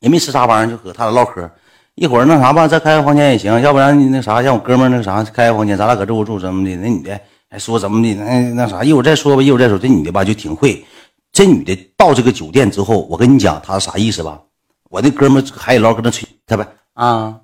[0.00, 1.50] 也没吃啥玩意儿，就和他俩唠嗑。
[1.94, 6.76] 一会儿那啥吧，再开个房间也行，要不然你那啥，让我哥们儿那啥开个房间，咱俩搁这屋住怎么的？
[6.76, 8.14] 那女的还说怎么的？
[8.14, 9.78] 那那啥，一会儿再说吧，一会儿再说。
[9.78, 10.84] 这女的吧就挺会。
[11.32, 14.40] 这女的到这个酒店之后，我跟你讲她啥意思吧？
[14.88, 17.40] 我那哥们儿海底捞搁那吹他呗啊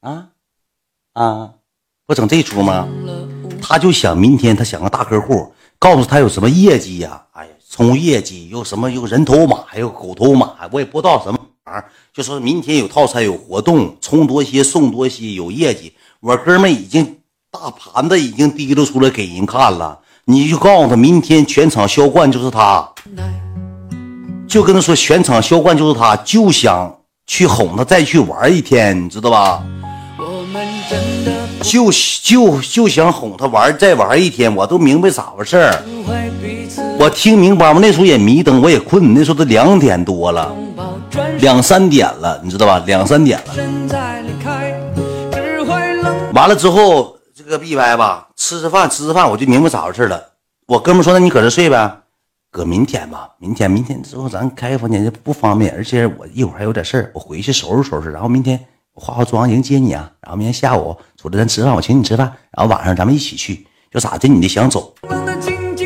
[0.00, 0.28] 啊
[1.14, 1.50] 啊！
[2.06, 2.86] 不整这出吗？
[3.62, 7.24] 他就想明天他想个大客户，告诉他有什么业绩呀？
[7.32, 11.38] 哎呀，冲业绩有什么有人头马，还有狗头马，我也不知道什么。
[12.14, 15.92] 就说明天有套餐有活动，充多些送多些，有业绩。
[16.20, 17.16] 我哥们已经
[17.50, 22.88] 大盘子已经提溜出来给人看了，你就告诉他，明天全场销冠就是他，
[24.46, 29.62] 就跟他说全场销冠就是他，就想去哄他再去玩一天，你知道吧？
[31.62, 31.90] 就
[32.22, 35.82] 就就想哄他玩再玩一天，我都明白咋回事儿。
[36.98, 37.80] 我听明白吗？
[37.82, 40.54] 那时候也迷瞪，我也困，那时候都两点多了。
[41.40, 42.82] 两三点了，你知道吧？
[42.86, 43.54] 两三点了。
[46.32, 50.22] 完了之后，这个 B 歪吧，吃吃饭，吃吃饭，我就明白咋回事了。
[50.66, 51.98] 我哥们说：“那你搁这睡呗，
[52.50, 53.30] 搁明天吧。
[53.38, 58.58] 明天，明天之后咱开个房间就不方便，而且我一会儿还有点事儿，我回去收拾收拾，然后明天
[58.94, 60.10] 我化化妆迎接你啊。
[60.20, 63.66] 然后明天下午出来咱吃饭，我请你吃饭，然后晚上咱们一起去。
[63.90, 64.28] 就咋的？
[64.28, 64.92] 你的想走？”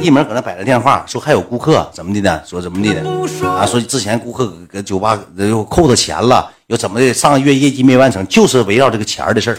[0.00, 2.40] 一门搁那摆着电话，说还有顾客怎么的呢？
[2.46, 3.10] 说怎么的呢？
[3.46, 7.12] 啊，说之前顾客搁酒吧又扣他钱了，又怎么的？
[7.12, 9.58] 上个月业绩没完成，就是围绕这个钱的事儿。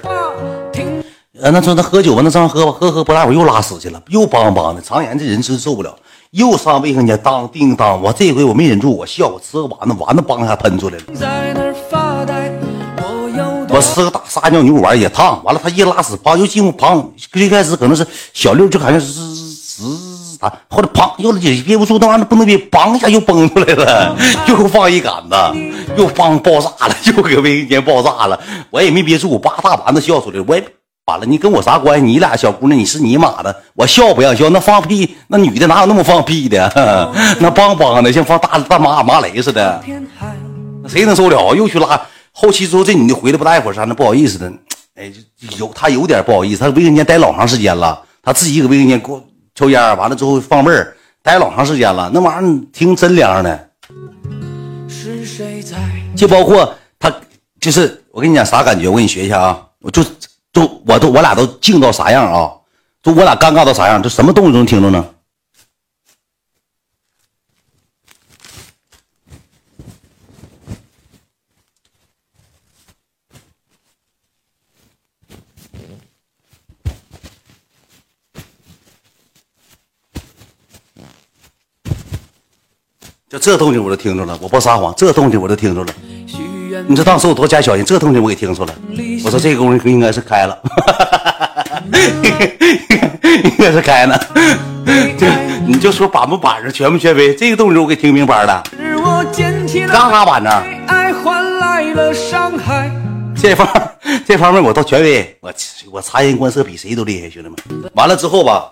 [1.41, 4.81] 呃，那说那喝酒吧，那上喝吧，喝喝不大会儿又拉屎去了，又梆梆的。
[4.81, 5.95] 常言这人真受不了，
[6.31, 8.01] 又上卫生间当叮当。
[8.01, 11.03] 我这回我没忍住，我笑，我吃个丸子，丸子梆一下喷出来了。
[13.69, 17.05] 我吃个大撒尿牛丸也烫，完了他一拉屎，梆又进屋梆。
[17.31, 20.08] 最开始可能是小六，就感觉是是。
[20.39, 20.51] 啊！
[20.69, 24.15] 后来砰，又也憋不住，那玩意儿不能憋，梆一下又崩出来了，
[24.47, 25.35] 又放一杆子，
[25.97, 28.39] 又放爆炸了， 又搁卫生间爆炸了。
[28.69, 30.63] 我也没憋住，我叭大丸子笑出来，我也
[31.05, 31.25] 完了。
[31.25, 32.05] 你跟我啥关系？
[32.05, 34.49] 你俩小姑娘，你是你妈的，我笑不让笑。
[34.49, 36.71] 那放屁，那女的哪有那么放屁的？
[37.39, 39.83] 那梆梆的，像放大大麻麻雷似的，
[40.81, 41.53] 那谁能受了？
[41.53, 41.99] 又去拉。
[42.31, 44.49] 后期之后，这女的回来不大一会儿，啥那不好意思的，
[44.95, 45.11] 哎，
[45.57, 49.21] 有她有点不好意思，她卫生间待老长时间了，她自己搁卫生间过。
[49.59, 53.69] 抽烟完了之后放味儿，待老长时间了，那玩意儿听真凉的。
[56.15, 57.13] 就包括他，
[57.59, 58.87] 就是我跟你讲啥感觉？
[58.87, 59.61] 我给你学一下啊！
[59.81, 60.01] 我就
[60.53, 62.49] 就我都我俩都静到啥样啊？
[63.03, 64.01] 就我俩尴尬到啥样？
[64.01, 65.05] 就什么动静都能听着呢？
[83.29, 85.93] 就这动静我都听着了，我不撒谎，这动静我都听着了。
[86.87, 88.79] 你说当时我多加小心，这动静我给听出来了。
[89.23, 90.57] 我说这个功夫应该是开了，
[93.43, 94.19] 应该是开了。
[95.15, 95.27] 这
[95.67, 97.35] 你就说板不板正，全不全飞？
[97.35, 98.63] 这个动静我给听明白了。
[99.91, 100.51] 嘎嘎板正？
[103.39, 103.69] 这方
[104.27, 105.53] 这方面我倒权威，我
[105.91, 107.55] 我察言观色比谁都厉害，兄弟们。
[107.93, 108.71] 完了之后吧。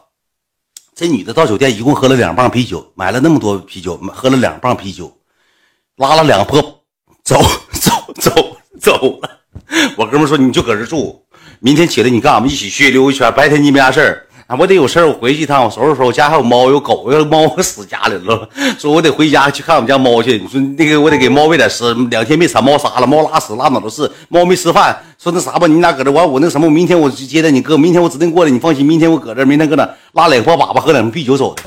[0.97, 5.15] 这女的到酒店一共喝了两磅啤酒，买了那么多啤酒，喝了两磅啤酒，
[5.97, 6.59] 拉了两泼，
[7.23, 7.39] 走
[7.71, 9.29] 走走走了。
[9.95, 11.23] 我哥们说你就搁这住，
[11.59, 13.31] 明天起来你跟俺们一起去溜一圈。
[13.35, 14.26] 白天你没啥事儿。
[14.47, 16.13] 啊，我得有事儿，我回去一趟，我收拾收拾。
[16.15, 18.47] 家还有猫有狗，要猫死家里了。
[18.79, 20.39] 说我得回家去看我们家猫去。
[20.39, 24.97] 你说那个我得给猫喂点食，两天没铲猫砂了，猫拉屎拉哪都是，猫没吃饭。
[25.21, 31.63] 说那啥吧，你俩搁这完，我那什么，明天我去接待你哥，明天我指定过来，你放心，明天我搁这，明天搁那拉两包粑粑，喝两瓶啤酒走的。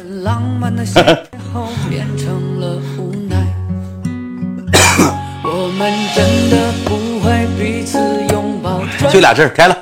[9.13, 9.77] 就俩字开了，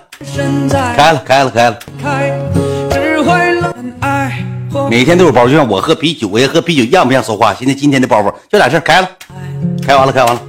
[0.97, 2.68] 开了，开了，开了。
[4.91, 7.53] 每天都有包，就像我喝啤酒，我也喝啤酒一样，不像说话。
[7.53, 9.11] 现在今天的包袱就俩事开了，
[9.83, 10.41] 开完了，开完了，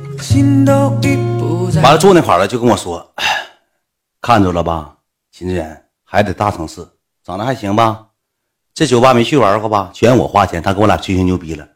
[1.83, 3.05] 完了坐那块了，就跟我说，
[4.21, 4.95] 看着了吧，
[5.31, 6.87] 秦志远还得大城市，
[7.25, 8.05] 长得还行吧？
[8.73, 9.89] 这酒吧没去玩过吧？
[9.93, 11.67] 全我花钱，他跟我俩吹吹牛逼了。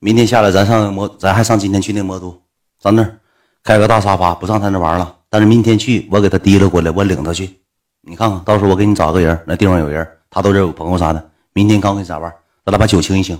[0.00, 2.42] 明天下来，咱上魔，咱还上今天去那魔都，
[2.82, 3.16] 上那儿
[3.62, 5.14] 开个大沙发，不上他那玩了。
[5.30, 7.60] 但是明天去，我给他提溜过来，我领他去。
[8.00, 11.27] 你看看到时候我给你找个人，那地方有人，他都这有朋友啥的。
[11.58, 12.32] 明天刚给你咋玩？
[12.64, 13.36] 咱俩把酒清一清。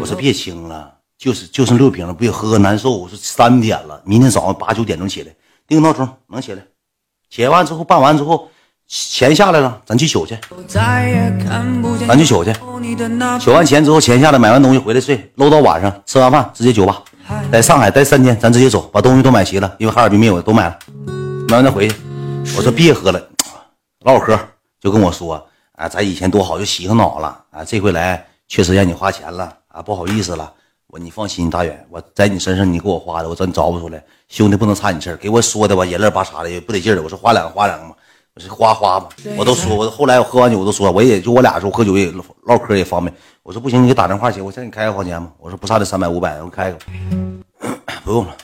[0.00, 2.92] 我说别清了，就是就剩六瓶了，不也喝喝难受。
[2.92, 5.32] 我说三点了，明天早上八九点钟起来，
[5.68, 6.62] 定个闹钟能起来。
[7.28, 8.48] 起来完之后办完之后，
[8.88, 10.38] 钱下来了，咱去取去。
[12.08, 12.54] 咱去取去。
[13.38, 17.02] 取完钱之后，钱下来，买完东西回来睡，搂到晚上吃完饭直接酒吧。
[17.52, 20.78] 在上海待三天，咱直接走，把东西都买齐了，因为哈尔滨没有，都买了，
[21.48, 21.94] 买完再回去。
[22.56, 23.22] 我说别喝了，
[24.06, 24.34] 唠嗑
[24.80, 25.46] 就跟我说
[25.76, 30.52] 啊，咱以前多好，就洗个脑了啊，这回来确实让你花钱了啊，不好意思了。
[30.86, 34.00] 我你放心，大远，我在你身上你给我花的，我真找不出来。
[34.28, 37.94] 兄弟不能差你事儿，给我说的吧，眼泪巴嚓的也不得劲儿我说花两个花两个嘛，
[38.34, 42.12] 我说花花嘛，我都说，我后来我喝完酒我都说，我也就我俩时候喝酒也
[42.44, 43.12] 唠嗑也方便。
[43.42, 45.28] 我说不行，你给打电话去，我先给你开个房间吧。
[45.40, 46.78] 我说不差这三百五百，我开个。
[48.04, 48.36] 不用了，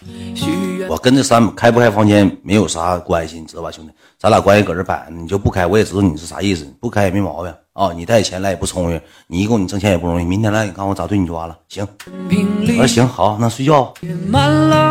[0.89, 3.93] 我跟这三开不开房间没有啥关系，你知道吧，兄弟？
[4.19, 6.67] 咱俩关系搁这摆着，你就不开，我也知道你是啥意思。
[6.81, 7.93] 不开也没毛病啊。
[7.93, 10.25] 你带钱来也不充裕，你一共你挣钱也不容易。
[10.25, 11.57] 明天来，你看我咋对你抓了？
[11.69, 11.87] 行，
[12.69, 13.93] 我说行，好，那睡觉，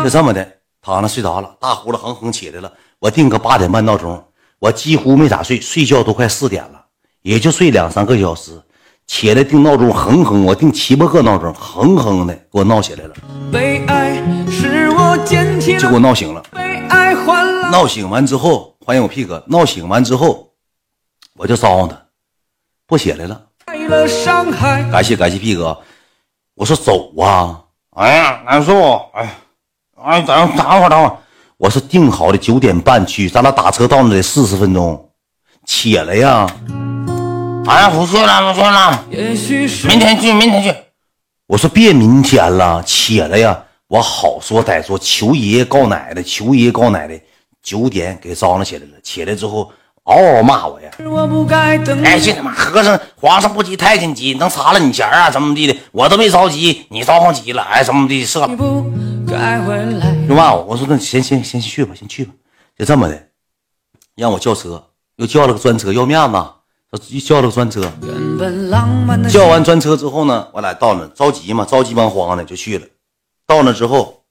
[0.02, 0.46] 就这么的，
[0.82, 2.72] 躺着睡着了，大呼噜哼哼起来了。
[2.98, 4.22] 我定个八点半闹钟，
[4.58, 6.84] 我几乎没咋睡，睡觉都快四点了，
[7.22, 8.60] 也就睡两三个小时。
[9.06, 13.14] 起来定闹钟，哼哼，我定七八个闹钟，哼哼的给我闹起来了，
[15.78, 16.42] 就给我闹醒了。
[17.70, 19.42] 闹醒完之后，欢迎我屁哥。
[19.46, 20.50] 闹醒完之后，
[21.36, 21.96] 我就招呼他，
[22.86, 23.40] 不起来了。
[24.90, 25.78] 感谢感谢屁哥。
[26.54, 27.62] 我说走啊，
[27.96, 29.34] 哎呀难受，哎，
[30.02, 31.16] 哎等等会儿等会儿。
[31.56, 35.10] 我是定好的九点半去，咱俩打车到那得四十分钟，
[35.64, 36.46] 起来呀。
[37.66, 39.04] 哎呀，不去了，不去了，
[39.88, 40.74] 明天去，明天去。
[41.46, 43.64] 我说别明天了，起来呀！
[43.90, 47.20] 我好说歹说，求爷爷告奶奶，求爷爷告奶奶。
[47.60, 49.70] 九点给张罗起来了，起来之后
[50.04, 50.88] 嗷嗷骂我呀！
[52.04, 55.28] 哎，去他妈和尚，皇上不急太监急，能查了你钱啊？
[55.28, 55.76] 怎么地的？
[55.90, 58.24] 我都没着急，你着慌急了，哎，怎么地？
[58.24, 58.46] 是吧？
[60.28, 62.32] 又骂我，我说那先先先去吧，先去吧，
[62.78, 63.26] 就这么的，
[64.14, 64.82] 让我叫车，
[65.16, 66.38] 又叫了个专车，要面子。
[67.10, 67.82] 又叫了个专车，
[69.28, 72.86] 叫完专车之后呢，我俩到那着急嘛，着急忙慌的就去了。
[73.50, 74.22] 到那之后，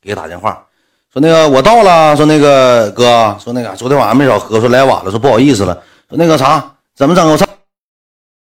[0.00, 0.64] 给他打电话，
[1.12, 5.74] 说那个我到了，说那个哥，说那个昨天晚上没少喝，说来晚了，说不好意思了，
[6.08, 6.64] 说那个啥，
[6.94, 7.28] 怎么整？
[7.28, 7.45] 我。